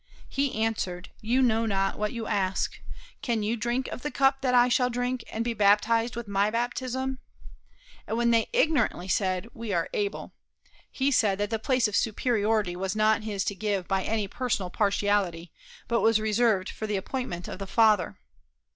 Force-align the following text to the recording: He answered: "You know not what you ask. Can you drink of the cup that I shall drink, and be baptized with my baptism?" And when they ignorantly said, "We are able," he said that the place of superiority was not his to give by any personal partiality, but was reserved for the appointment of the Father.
He 0.27 0.55
answered: 0.55 1.11
"You 1.21 1.43
know 1.43 1.67
not 1.67 1.95
what 1.99 2.11
you 2.11 2.25
ask. 2.25 2.81
Can 3.21 3.43
you 3.43 3.55
drink 3.55 3.87
of 3.89 4.01
the 4.01 4.09
cup 4.09 4.41
that 4.41 4.55
I 4.55 4.67
shall 4.67 4.89
drink, 4.89 5.23
and 5.31 5.45
be 5.45 5.53
baptized 5.53 6.15
with 6.15 6.27
my 6.27 6.49
baptism?" 6.49 7.19
And 8.07 8.17
when 8.17 8.31
they 8.31 8.49
ignorantly 8.51 9.07
said, 9.07 9.49
"We 9.53 9.73
are 9.73 9.89
able," 9.93 10.33
he 10.89 11.11
said 11.11 11.37
that 11.37 11.51
the 11.51 11.59
place 11.59 11.87
of 11.87 11.95
superiority 11.95 12.75
was 12.75 12.95
not 12.95 13.21
his 13.21 13.43
to 13.45 13.53
give 13.53 13.87
by 13.87 14.01
any 14.01 14.27
personal 14.27 14.71
partiality, 14.71 15.51
but 15.87 16.01
was 16.01 16.19
reserved 16.19 16.69
for 16.69 16.87
the 16.87 16.97
appointment 16.97 17.47
of 17.47 17.59
the 17.59 17.67
Father. 17.67 18.17